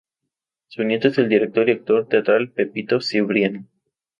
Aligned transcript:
Su 0.69 0.83
nieto 0.83 1.09
es 1.09 1.19
el 1.19 1.29
director 1.29 1.69
y 1.69 1.73
actor 1.73 2.07
teatral 2.07 2.49
Pepito 2.49 3.01
Cibrián. 3.01 3.69